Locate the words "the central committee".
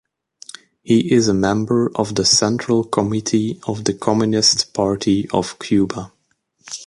2.15-3.59